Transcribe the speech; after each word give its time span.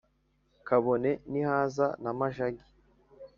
kabone 0.67 1.11
nihaza 1.31 1.87
na 2.03 2.11
mujagi, 2.17 2.65